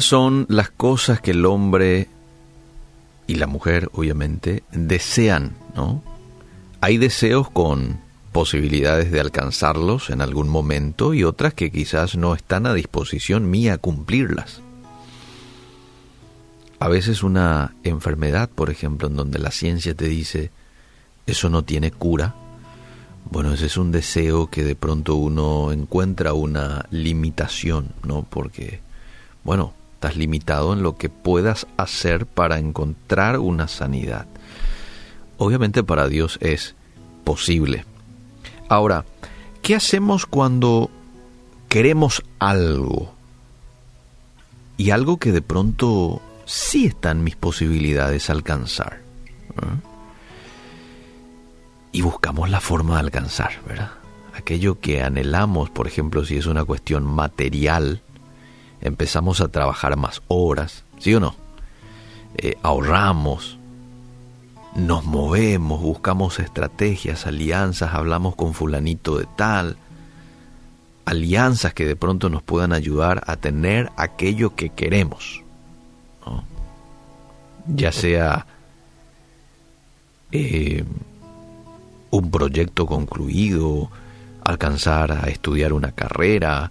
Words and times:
Son 0.00 0.46
las 0.48 0.70
cosas 0.70 1.20
que 1.20 1.30
el 1.32 1.46
hombre 1.46 2.08
y 3.26 3.36
la 3.36 3.46
mujer, 3.46 3.90
obviamente, 3.92 4.62
desean, 4.72 5.52
¿no? 5.74 6.02
Hay 6.80 6.98
deseos 6.98 7.50
con 7.50 7.98
posibilidades 8.32 9.10
de 9.10 9.20
alcanzarlos 9.20 10.10
en 10.10 10.20
algún 10.20 10.48
momento 10.48 11.14
y 11.14 11.24
otras 11.24 11.54
que 11.54 11.70
quizás 11.70 12.16
no 12.16 12.34
están 12.34 12.66
a 12.66 12.74
disposición 12.74 13.50
mía 13.50 13.78
cumplirlas. 13.78 14.60
A 16.80 16.88
veces 16.88 17.22
una 17.22 17.74
enfermedad, 17.84 18.50
por 18.50 18.70
ejemplo, 18.70 19.08
en 19.08 19.16
donde 19.16 19.38
la 19.38 19.50
ciencia 19.50 19.94
te 19.94 20.08
dice 20.08 20.50
eso 21.26 21.48
no 21.48 21.62
tiene 21.62 21.90
cura, 21.90 22.34
bueno, 23.30 23.52
ese 23.54 23.66
es 23.66 23.76
un 23.76 23.90
deseo 23.90 24.48
que 24.48 24.64
de 24.64 24.76
pronto 24.76 25.14
uno 25.14 25.72
encuentra 25.72 26.34
una 26.34 26.86
limitación, 26.90 27.94
¿no? 28.04 28.26
Porque, 28.28 28.80
bueno, 29.44 29.72
estás 30.04 30.18
limitado 30.18 30.74
en 30.74 30.82
lo 30.82 30.98
que 30.98 31.08
puedas 31.08 31.66
hacer 31.78 32.26
para 32.26 32.58
encontrar 32.58 33.38
una 33.38 33.68
sanidad. 33.68 34.26
Obviamente 35.38 35.82
para 35.82 36.08
Dios 36.08 36.36
es 36.42 36.74
posible. 37.24 37.86
Ahora, 38.68 39.06
¿qué 39.62 39.74
hacemos 39.74 40.26
cuando 40.26 40.90
queremos 41.70 42.22
algo? 42.38 43.14
Y 44.76 44.90
algo 44.90 45.16
que 45.16 45.32
de 45.32 45.40
pronto 45.40 46.20
sí 46.44 46.84
están 46.84 47.24
mis 47.24 47.36
posibilidades 47.36 48.28
alcanzar. 48.28 49.00
¿eh? 49.56 49.80
Y 51.92 52.02
buscamos 52.02 52.50
la 52.50 52.60
forma 52.60 52.96
de 52.96 53.00
alcanzar, 53.00 53.52
¿verdad? 53.66 53.92
Aquello 54.34 54.80
que 54.80 55.02
anhelamos, 55.02 55.70
por 55.70 55.86
ejemplo, 55.86 56.26
si 56.26 56.36
es 56.36 56.44
una 56.44 56.62
cuestión 56.62 57.06
material, 57.06 58.02
empezamos 58.84 59.40
a 59.40 59.48
trabajar 59.48 59.96
más 59.96 60.22
horas, 60.28 60.84
¿sí 60.98 61.14
o 61.14 61.20
no? 61.20 61.34
Eh, 62.36 62.56
ahorramos, 62.62 63.58
nos 64.76 65.04
movemos, 65.04 65.80
buscamos 65.80 66.38
estrategias, 66.38 67.26
alianzas, 67.26 67.94
hablamos 67.94 68.36
con 68.36 68.54
fulanito 68.54 69.18
de 69.18 69.26
tal, 69.36 69.76
alianzas 71.04 71.74
que 71.74 71.84
de 71.84 71.96
pronto 71.96 72.30
nos 72.30 72.42
puedan 72.42 72.72
ayudar 72.72 73.22
a 73.26 73.36
tener 73.36 73.90
aquello 73.96 74.54
que 74.54 74.70
queremos 74.70 75.44
ya 77.66 77.92
sea 77.92 78.46
eh, 80.32 80.84
un 82.10 82.30
proyecto 82.30 82.86
concluido, 82.86 83.90
alcanzar 84.44 85.12
a 85.12 85.28
estudiar 85.28 85.72
una 85.72 85.92
carrera 85.92 86.70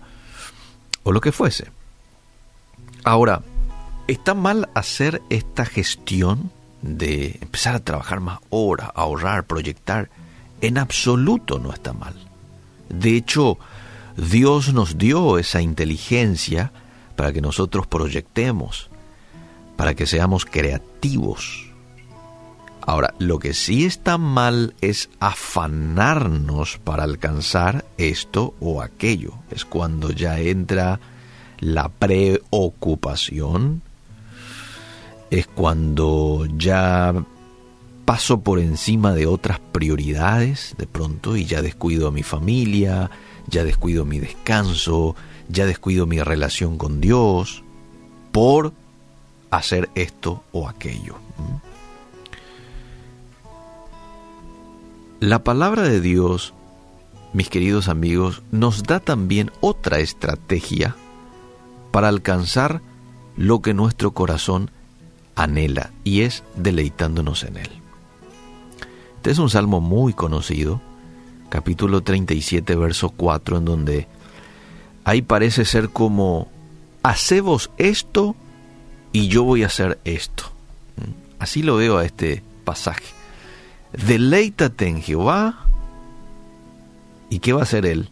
o 1.03 1.11
lo 1.11 1.21
que 1.21 1.31
fuese. 1.31 1.67
Ahora, 3.03 3.41
¿está 4.07 4.33
mal 4.33 4.69
hacer 4.75 5.21
esta 5.29 5.65
gestión 5.65 6.51
de 6.81 7.37
empezar 7.41 7.75
a 7.75 7.83
trabajar 7.83 8.21
más 8.21 8.39
horas, 8.49 8.91
ahorrar, 8.95 9.45
proyectar? 9.45 10.09
En 10.61 10.77
absoluto 10.77 11.59
no 11.59 11.73
está 11.73 11.91
mal. 11.91 12.15
De 12.87 13.17
hecho, 13.17 13.57
Dios 14.15 14.73
nos 14.73 14.97
dio 14.97 15.37
esa 15.37 15.61
inteligencia 15.61 16.71
para 17.17 17.33
que 17.33 17.41
nosotros 17.41 17.87
proyectemos, 17.87 18.89
para 19.75 19.95
que 19.95 20.05
seamos 20.05 20.45
creativos. 20.45 21.65
Ahora, 22.85 23.13
lo 23.19 23.39
que 23.39 23.53
sí 23.53 23.85
está 23.85 24.17
mal 24.17 24.75
es 24.79 25.09
afanarnos 25.19 26.77
para 26.77 27.03
alcanzar 27.03 27.83
esto 27.97 28.53
o 28.61 28.81
aquello. 28.81 29.33
Es 29.51 29.65
cuando 29.65 30.11
ya 30.11 30.39
entra 30.39 30.99
la 31.59 31.89
preocupación, 31.89 33.81
es 35.29 35.47
cuando 35.47 36.45
ya 36.57 37.25
paso 38.05 38.41
por 38.41 38.59
encima 38.59 39.13
de 39.13 39.25
otras 39.25 39.59
prioridades 39.59 40.75
de 40.77 40.85
pronto 40.85 41.35
y 41.35 41.45
ya 41.45 41.61
descuido 41.61 42.07
a 42.07 42.11
mi 42.11 42.21
familia, 42.21 43.09
ya 43.47 43.63
descuido 43.63 44.05
mi 44.05 44.19
descanso, 44.19 45.15
ya 45.49 45.65
descuido 45.65 46.05
mi 46.05 46.19
relación 46.19 46.77
con 46.77 47.01
Dios 47.01 47.63
por 48.31 48.73
hacer 49.49 49.89
esto 49.95 50.43
o 50.51 50.67
aquello. 50.67 51.15
La 55.19 55.43
palabra 55.43 55.83
de 55.83 56.01
Dios, 56.01 56.53
mis 57.31 57.49
queridos 57.49 57.87
amigos, 57.87 58.43
nos 58.51 58.83
da 58.83 58.99
también 58.99 59.51
otra 59.61 59.99
estrategia 59.99 60.95
para 61.93 62.07
alcanzar 62.07 62.81
lo 63.37 63.61
que 63.61 63.75
nuestro 63.75 64.15
corazón 64.15 64.71
anhela 65.35 65.91
y 66.03 66.21
es 66.21 66.43
deleitándonos 66.55 67.43
en 67.43 67.57
Él. 67.57 67.69
Este 69.17 69.29
es 69.29 69.37
un 69.37 69.51
salmo 69.51 69.79
muy 69.79 70.13
conocido, 70.13 70.81
capítulo 71.49 72.01
37, 72.01 72.75
verso 72.77 73.11
4, 73.11 73.57
en 73.59 73.65
donde 73.65 74.07
ahí 75.03 75.21
parece 75.21 75.65
ser 75.65 75.89
como, 75.89 76.47
hacemos 77.03 77.69
esto 77.77 78.35
y 79.11 79.27
yo 79.27 79.43
voy 79.43 79.61
a 79.61 79.67
hacer 79.67 79.99
esto. 80.03 80.45
Así 81.37 81.61
lo 81.61 81.75
veo 81.75 81.99
a 81.99 82.05
este 82.05 82.41
pasaje. 82.63 83.05
Deleítate 84.03 84.87
en 84.87 84.99
Jehová. 84.99 85.67
¿Y 87.29 87.37
qué 87.37 87.53
va 87.53 87.59
a 87.59 87.63
hacer 87.63 87.85
Él? 87.85 88.09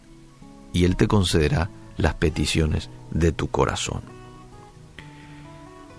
Y 0.72 0.84
Él 0.84 0.94
te 0.94 1.08
concederá 1.08 1.68
las 1.96 2.14
peticiones 2.14 2.88
de 3.12 3.32
tu 3.32 3.48
corazón. 3.48 4.02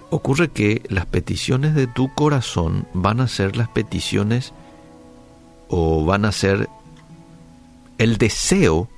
Ocurre 0.09 0.49
que 0.49 0.83
las 0.89 1.05
peticiones 1.05 1.73
de 1.73 1.87
tu 1.87 2.13
corazón 2.13 2.87
van 2.93 3.19
a 3.19 3.27
ser 3.27 3.55
las 3.55 3.69
peticiones 3.69 4.53
o 5.69 6.05
van 6.05 6.25
a 6.25 6.31
ser 6.31 6.69
el 7.97 8.17
deseo 8.17 8.89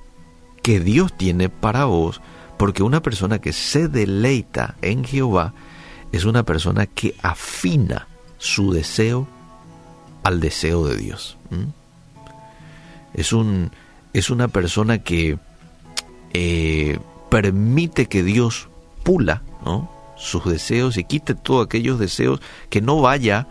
que 0.62 0.80
Dios 0.80 1.16
tiene 1.16 1.48
para 1.48 1.84
vos, 1.84 2.20
porque 2.58 2.82
una 2.82 3.00
persona 3.00 3.38
que 3.38 3.52
se 3.52 3.88
deleita 3.88 4.74
en 4.82 5.04
Jehová 5.04 5.54
es 6.12 6.24
una 6.24 6.42
persona 6.42 6.86
que 6.86 7.14
afina 7.22 8.08
su 8.38 8.72
deseo 8.72 9.26
al 10.22 10.40
deseo 10.40 10.86
de 10.86 10.96
Dios. 10.96 11.36
Es, 13.14 13.32
un, 13.32 13.70
es 14.12 14.28
una 14.28 14.48
persona 14.48 14.98
que 14.98 15.38
eh, 16.34 16.98
permite 17.28 18.06
que 18.06 18.22
Dios 18.22 18.68
pula 19.02 19.42
sus 20.16 20.44
deseos 20.44 20.96
y 20.96 21.04
quite 21.04 21.34
todos 21.34 21.66
aquellos 21.66 21.98
deseos 21.98 22.40
que 22.70 22.80
no 22.80 23.00
vaya 23.00 23.46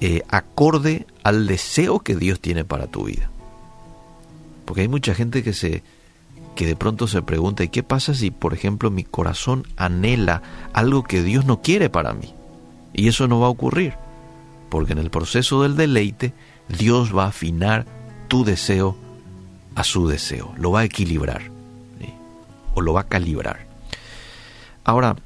eh, 0.00 0.22
acorde 0.28 1.06
al 1.22 1.46
deseo 1.46 2.00
que 2.00 2.16
Dios 2.16 2.40
tiene 2.40 2.64
para 2.64 2.86
tu 2.86 3.04
vida. 3.04 3.30
Porque 4.64 4.82
hay 4.82 4.88
mucha 4.88 5.14
gente 5.14 5.42
que 5.42 5.52
se 5.52 5.82
que 6.54 6.66
de 6.66 6.76
pronto 6.76 7.08
se 7.08 7.20
pregunta, 7.20 7.64
¿y 7.64 7.68
qué 7.68 7.82
pasa 7.82 8.14
si, 8.14 8.30
por 8.30 8.54
ejemplo, 8.54 8.90
mi 8.90 9.02
corazón 9.02 9.66
anhela 9.76 10.42
algo 10.72 11.02
que 11.02 11.22
Dios 11.22 11.44
no 11.44 11.62
quiere 11.62 11.90
para 11.90 12.12
mí? 12.12 12.32
Y 12.92 13.08
eso 13.08 13.26
no 13.26 13.40
va 13.40 13.48
a 13.48 13.50
ocurrir, 13.50 13.94
porque 14.68 14.92
en 14.92 14.98
el 14.98 15.10
proceso 15.10 15.62
del 15.62 15.74
deleite, 15.74 16.32
Dios 16.68 17.16
va 17.16 17.24
a 17.24 17.28
afinar 17.28 17.86
tu 18.28 18.44
deseo 18.44 18.96
a 19.74 19.82
su 19.82 20.06
deseo, 20.06 20.54
lo 20.56 20.70
va 20.70 20.80
a 20.80 20.84
equilibrar, 20.84 21.50
o 22.74 22.80
lo 22.80 22.92
va 22.92 23.02
a 23.02 23.08
calibrar. 23.08 23.66
Ahora, 24.84 25.16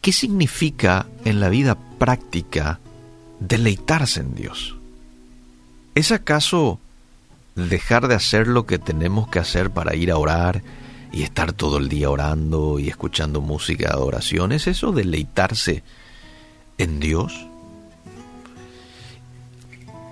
¿qué 0.00 0.12
significa 0.12 1.06
en 1.24 1.40
la 1.40 1.48
vida 1.48 1.76
práctica 1.98 2.80
deleitarse 3.40 4.20
en 4.20 4.34
Dios? 4.34 4.76
¿Es 5.94 6.10
acaso 6.10 6.80
dejar 7.54 8.08
de 8.08 8.16
hacer 8.16 8.48
lo 8.48 8.66
que 8.66 8.78
tenemos 8.78 9.28
que 9.28 9.38
hacer 9.38 9.70
para 9.70 9.94
ir 9.94 10.10
a 10.10 10.18
orar 10.18 10.62
y 11.12 11.22
estar 11.22 11.52
todo 11.52 11.78
el 11.78 11.88
día 11.88 12.10
orando 12.10 12.80
y 12.80 12.88
escuchando 12.88 13.40
música 13.40 13.88
de 13.88 13.94
adoración? 13.94 14.52
¿Es 14.52 14.66
eso 14.66 14.90
deleitarse 14.90 15.84
en 16.78 16.98
Dios? 16.98 17.46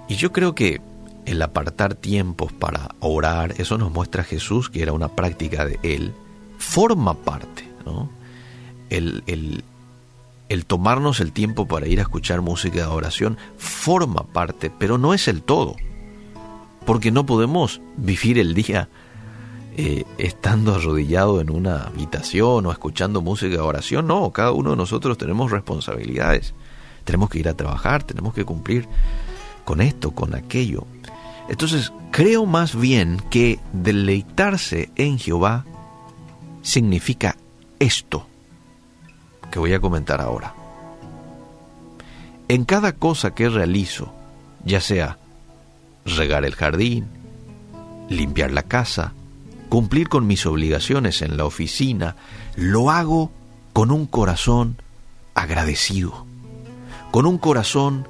Y 0.09 0.17
yo 0.17 0.31
creo 0.31 0.55
que 0.55 0.81
el 1.27 1.43
apartar 1.43 1.95
tiempos 1.95 2.53
para 2.53 2.95
orar, 3.01 3.55
eso 3.59 3.79
nos 3.79 3.93
muestra 3.93 4.25
Jesús, 4.25 4.69
que 4.71 4.83
era 4.83 4.93
una 4.93 5.09
práctica 5.09 5.65
de 5.65 5.79
Él, 5.83 6.13
forma 6.63 7.15
parte. 7.15 7.69
El, 8.89 9.23
el, 10.49 10.65
tomarnos 10.67 11.21
el 11.21 11.33
tiempo 11.33 11.67
para 11.67 11.87
ir 11.87 11.99
a 11.99 12.03
escuchar 12.03 12.43
música 12.43 12.77
de 12.77 12.83
adoración 12.83 13.39
forma 13.57 14.25
parte, 14.25 14.71
pero 14.71 14.99
no 14.99 15.15
es 15.15 15.29
el 15.29 15.43
todo 15.43 15.77
porque 16.85 17.11
no 17.11 17.25
podemos 17.27 17.81
vivir 17.97 18.39
el 18.39 18.55
día 18.55 18.89
eh, 19.77 20.05
estando 20.19 20.75
arrodillado 20.75 21.41
en 21.41 21.51
una 21.51 21.85
habitación 21.85 22.67
o 22.67 22.73
escuchando 22.73 23.23
música 23.23 23.57
de 23.57 23.61
oración. 23.61 24.07
No, 24.07 24.31
cada 24.31 24.53
uno 24.53 24.71
de 24.71 24.77
nosotros 24.77 25.17
tenemos 25.17 25.51
responsabilidades. 25.51 26.55
Tenemos 27.05 27.31
que 27.31 27.39
ir 27.39 27.49
a 27.49 27.55
trabajar, 27.55 28.03
tenemos 28.03 28.35
que 28.35 28.45
cumplir 28.45 28.87
con 29.65 29.81
esto, 29.81 30.13
con 30.13 30.35
aquello. 30.35 30.85
Entonces, 31.49 31.93
creo 32.11 32.47
más 32.47 32.79
bien 32.79 33.21
que 33.31 33.59
deleitarse 33.73 34.91
en 34.97 35.19
Jehová 35.19 35.65
significa 36.63 37.37
esto, 37.79 38.27
que 39.51 39.59
voy 39.59 39.75
a 39.75 39.81
comentar 39.81 40.21
ahora. 40.21 40.55
En 42.49 42.65
cada 42.65 42.93
cosa 42.93 43.35
que 43.35 43.49
realizo, 43.49 44.13
ya 44.65 44.81
sea 44.81 45.19
regar 46.05 46.45
el 46.45 46.55
jardín, 46.55 47.07
limpiar 48.09 48.53
la 48.53 48.63
casa, 48.63 49.13
cumplir 49.69 50.09
con 50.09 50.27
mis 50.27 50.47
obligaciones 50.47 51.23
en 51.23 51.37
la 51.37 51.45
oficina, 51.45 52.17
lo 52.57 52.91
hago 52.91 53.31
con 53.73 53.91
un 53.91 54.07
corazón 54.07 54.77
agradecido, 55.35 56.27
con 57.11 57.27
un 57.27 57.39
corazón 57.39 58.07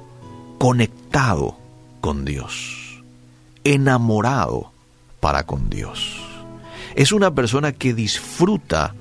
conectado 0.57 1.57
con 2.01 2.25
Dios, 2.25 3.01
enamorado 3.63 4.71
para 5.19 5.45
con 5.45 5.69
Dios. 5.69 6.12
Es 6.95 7.11
una 7.11 7.33
persona 7.33 7.71
que 7.71 7.93
disfruta 7.93 8.93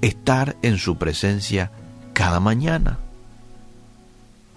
estar 0.00 0.56
en 0.62 0.78
su 0.78 0.96
presencia 0.96 1.70
cada 2.12 2.40
mañana. 2.40 2.98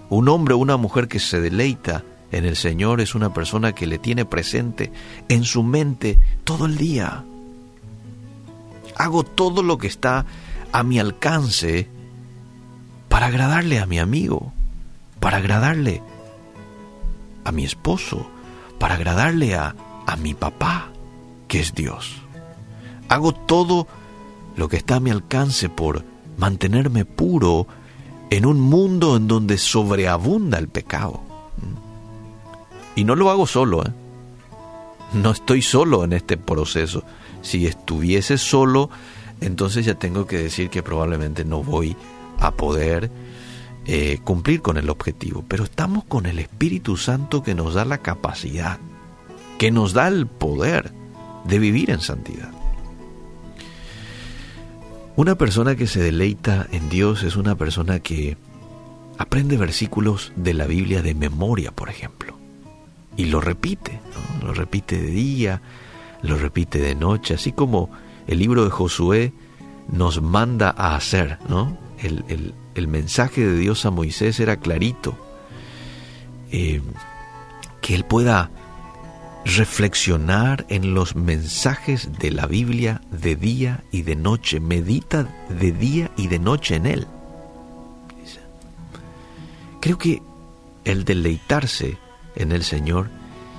Un 0.10 0.30
hombre 0.30 0.54
o 0.54 0.58
una 0.58 0.78
mujer 0.78 1.08
que 1.08 1.20
se 1.20 1.42
deleita 1.42 2.04
en 2.32 2.46
el 2.46 2.56
Señor 2.56 3.02
es 3.02 3.16
una 3.16 3.34
persona 3.34 3.74
que 3.74 3.88
le 3.88 3.98
tiene 3.98 4.26
presente 4.26 4.92
en 5.30 5.44
su 5.44 5.64
mente 5.64 6.18
todo 6.44 6.66
el 6.66 6.78
día. 6.78 7.24
Hago 8.96 9.24
todo 9.24 9.64
lo 9.64 9.78
que 9.78 9.88
está 9.88 10.26
a 10.72 10.84
mi 10.84 11.00
alcance 11.00 11.90
para 13.10 13.28
agradarle 13.28 13.80
a 13.80 13.86
mi 13.86 14.00
amigo, 14.00 14.54
para 15.20 15.38
agradarle 15.38 16.02
a 17.44 17.52
mi 17.52 17.64
esposo, 17.64 18.30
para 18.80 18.96
agradarle 18.96 19.56
a, 19.56 19.76
a 20.06 20.16
mi 20.18 20.34
papá, 20.34 20.90
que 21.48 21.60
es 21.60 21.74
Dios. 21.74 22.27
Hago 23.10 23.34
todo 23.34 23.88
lo 24.56 24.68
que 24.68 24.78
está 24.78 24.96
a 24.96 25.00
mi 25.00 25.12
alcance 25.12 25.70
por 25.70 26.04
mantenerme 26.38 27.06
puro 27.06 27.68
en 28.30 28.46
un 28.46 28.60
mundo 28.60 29.16
en 29.16 29.28
donde 29.28 29.58
sobreabunda 29.58 30.58
el 30.58 30.68
pecado. 30.68 31.22
Y 32.96 33.04
no 33.04 33.16
lo 33.16 33.30
hago 33.30 33.46
solo, 33.46 33.84
¿eh? 33.84 33.92
No 35.14 35.32
estoy 35.32 35.62
solo 35.62 36.04
en 36.04 36.14
este 36.14 36.36
proceso. 36.36 37.04
Si 37.42 37.66
estuviese 37.66 38.38
solo, 38.38 38.90
entonces 39.40 39.86
ya 39.86 39.96
tengo 39.96 40.26
que 40.26 40.38
decir 40.38 40.70
que 40.70 40.84
probablemente 40.84 41.46
no 41.46 41.64
voy 41.64 41.96
a 42.40 42.52
poder 42.52 43.10
eh, 43.86 44.20
cumplir 44.24 44.62
con 44.62 44.78
el 44.78 44.90
objetivo. 44.90 45.46
Pero 45.48 45.64
estamos 45.64 46.04
con 46.06 46.26
el 46.26 46.40
Espíritu 46.40 46.98
Santo 46.98 47.44
que 47.44 47.56
nos 47.56 47.76
da 47.76 47.86
la 47.86 48.00
capacidad, 48.00 48.80
que 49.58 49.72
nos 49.72 49.94
da 49.94 50.08
el 50.08 50.28
poder 50.28 50.92
de 51.46 51.60
vivir 51.60 51.92
en 51.92 52.02
santidad. 52.02 52.52
Una 55.18 55.34
persona 55.34 55.76
que 55.76 55.88
se 55.88 56.00
deleita 56.00 56.68
en 56.72 56.90
Dios 56.90 57.24
es 57.24 57.38
una 57.38 57.56
persona 57.56 58.02
que 58.02 58.38
aprende 59.18 59.58
versículos 59.58 60.32
de 60.36 60.54
la 60.54 60.68
Biblia 60.68 61.02
de 61.02 61.16
memoria, 61.16 61.72
por 61.72 61.90
ejemplo, 61.90 62.38
y 63.16 63.26
lo 63.26 63.42
repite, 63.42 64.00
lo 64.44 64.54
repite 64.54 65.02
de 65.02 65.10
día, 65.10 65.64
lo 66.22 66.38
repite 66.38 66.78
de 66.78 66.94
noche, 66.94 67.34
así 67.34 67.52
como 67.52 67.90
el 68.28 68.38
libro 68.38 68.64
de 68.64 68.70
Josué 68.70 69.34
nos 69.92 70.22
manda 70.22 70.70
a 70.78 70.96
hacer, 70.96 71.40
¿no? 71.50 71.76
El, 71.98 72.88
mensaje 72.88 73.44
de 73.44 73.58
Dios 73.58 73.88
a 73.88 73.90
Moisés 73.90 74.40
era 74.40 74.58
clarito, 74.58 75.18
eh, 76.52 76.80
que 77.82 77.96
él 77.96 78.06
pueda 78.06 78.52
reflexionar 79.46 80.66
en 80.70 80.94
los 80.94 81.16
mensajes 81.16 82.10
de 82.20 82.32
la 82.32 82.48
Biblia 82.48 83.02
de 83.12 83.36
día 83.36 83.84
y 83.92 84.02
de 84.02 84.16
noche, 84.16 84.60
medita 84.60 85.28
de 85.50 85.72
día 85.72 86.12
y 86.18 86.28
de 86.28 86.40
noche 86.40 86.76
en 86.76 86.86
él. 86.86 87.08
Creo 89.80 89.98
que 89.98 90.22
el 90.84 91.06
deleitarse 91.06 91.98
en 92.36 92.52
el 92.52 92.64
Señor 92.64 93.10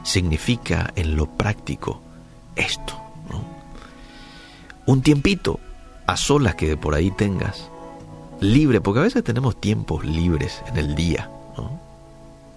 significa 0.03 0.93
en 0.97 1.17
lo 1.17 1.27
práctico 1.27 2.03
esto, 2.57 2.95
Un 4.87 5.03
tiempito 5.03 5.61
a 6.07 6.17
solas 6.17 6.55
que 6.55 6.77
por 6.77 6.95
ahí 6.95 7.11
tengas, 7.11 7.71
libre, 8.41 8.81
porque 8.81 9.01
a 9.01 9.03
veces 9.03 9.23
tenemos 9.23 9.61
tiempos 9.61 10.05
libres 10.05 10.63
en 10.67 10.79
el 10.79 10.95
día, 10.95 11.31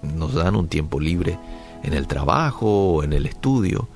Nos 0.02 0.34
dan 0.34 0.56
un 0.56 0.68
tiempo 0.68 1.00
libre 1.00 1.38
en 1.84 1.94
el 1.94 2.08
trabajo, 2.08 3.04
en 3.04 3.14
el 3.14 3.26
estudio. 3.26 3.88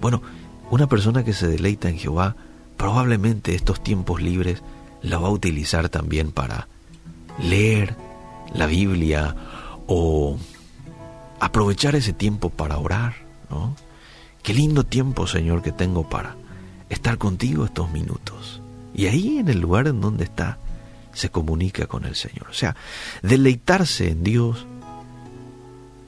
Bueno, 0.00 0.22
una 0.70 0.86
persona 0.86 1.24
que 1.24 1.32
se 1.32 1.48
deleita 1.48 1.88
en 1.88 1.98
Jehová, 1.98 2.36
probablemente 2.76 3.54
estos 3.54 3.82
tiempos 3.82 4.22
libres 4.22 4.62
la 5.02 5.18
va 5.18 5.28
a 5.28 5.32
utilizar 5.32 5.88
también 5.88 6.32
para 6.32 6.68
leer 7.38 7.96
la 8.54 8.66
Biblia 8.66 9.34
o 9.86 10.36
aprovechar 11.40 11.94
ese 11.96 12.12
tiempo 12.12 12.50
para 12.50 12.78
orar, 12.78 13.14
¿no? 13.50 13.74
Qué 14.42 14.54
lindo 14.54 14.84
tiempo, 14.84 15.26
Señor, 15.26 15.62
que 15.62 15.72
tengo 15.72 16.08
para 16.08 16.36
estar 16.88 17.18
contigo 17.18 17.64
estos 17.64 17.90
minutos. 17.90 18.60
Y 18.94 19.06
ahí 19.06 19.38
en 19.38 19.48
el 19.48 19.60
lugar 19.60 19.86
en 19.86 20.00
donde 20.00 20.24
está, 20.24 20.58
se 21.12 21.30
comunica 21.30 21.86
con 21.86 22.04
el 22.04 22.14
Señor. 22.14 22.48
O 22.50 22.54
sea, 22.54 22.76
deleitarse 23.22 24.10
en 24.10 24.24
Dios 24.24 24.66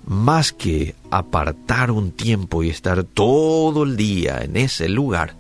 más 0.07 0.53
que 0.53 0.95
apartar 1.11 1.91
un 1.91 2.13
tiempo 2.13 2.63
y 2.63 2.71
estar 2.71 3.05
todo 3.05 3.85
el 3.85 3.97
día 3.97 4.41
en 4.43 4.57
ese 4.57 4.89
lugar, 4.89 5.35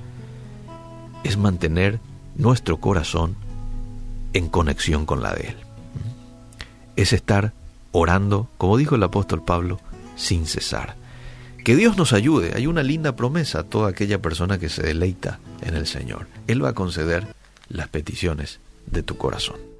es 1.22 1.37
mantener 1.37 2.00
nuestro 2.37 2.78
corazón 2.78 3.37
en 4.32 4.49
conexión 4.49 5.06
con 5.06 5.22
la 5.22 5.34
de 5.34 5.49
Él. 5.49 5.56
Es 6.96 7.12
estar 7.12 7.52
orando, 7.93 8.49
como 8.58 8.76
dijo 8.76 8.94
el 8.94 9.02
apóstol 9.02 9.43
Pablo, 9.44 9.81
sin 10.16 10.46
cesar. 10.46 10.96
Que 11.64 11.76
Dios 11.76 11.96
nos 11.96 12.12
ayude. 12.12 12.52
Hay 12.55 12.66
una 12.66 12.82
linda 12.82 13.16
promesa 13.16 13.61
a 13.61 13.62
toda 13.64 13.90
aquella 13.90 14.20
persona 14.20 14.58
que 14.58 14.69
se 14.69 14.82
deleita 14.82 15.38
en 15.62 15.75
el 15.75 15.87
Señor. 15.87 16.26
Él 16.46 16.62
va 16.62 16.70
a 16.70 16.75
conceder 16.75 17.26
las 17.69 17.88
peticiones 17.88 18.61
de 18.87 19.02
tu 19.02 19.16
corazón. 19.16 19.74